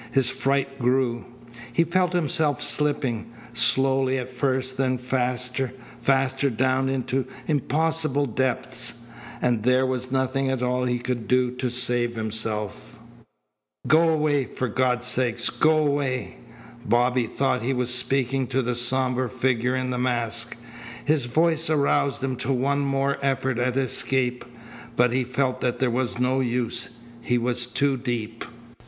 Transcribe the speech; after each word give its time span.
His 0.11 0.31
fright 0.31 0.79
grew. 0.79 1.25
He 1.71 1.83
felt 1.83 2.13
himself 2.13 2.59
slipping, 2.59 3.31
slowly 3.53 4.17
at 4.17 4.31
first 4.31 4.75
then 4.77 4.97
faster, 4.97 5.73
faster 5.99 6.49
down 6.49 6.89
into 6.89 7.27
impossible 7.45 8.25
depths, 8.25 8.93
and 9.43 9.61
there 9.61 9.85
was 9.85 10.11
nothing 10.11 10.49
at 10.49 10.63
all 10.63 10.85
he 10.85 10.97
could 10.97 11.27
do 11.27 11.51
to 11.51 11.69
save 11.69 12.15
himself. 12.15 12.97
"Go 13.85 14.09
away! 14.09 14.45
For 14.45 14.67
God's 14.67 15.05
sake, 15.05 15.37
go 15.59 15.77
away!" 15.85 16.37
Bobby 16.83 17.27
thought 17.27 17.61
he 17.61 17.71
was 17.75 17.93
speaking 17.93 18.47
to 18.47 18.63
the 18.63 18.73
sombre 18.73 19.29
figure 19.29 19.75
in 19.75 19.91
the 19.91 19.99
mask. 19.99 20.57
His 21.05 21.27
voice 21.27 21.69
aroused 21.69 22.23
him 22.23 22.37
to 22.37 22.51
one 22.51 22.79
more 22.79 23.19
effort 23.21 23.59
at 23.59 23.77
escape, 23.77 24.43
but 24.95 25.11
he 25.11 25.23
felt 25.23 25.61
that 25.61 25.77
there 25.77 25.91
was 25.91 26.17
no 26.17 26.39
use. 26.39 26.89
He 27.21 27.37
was 27.37 27.67
too 27.67 27.97
deep. 27.97 28.43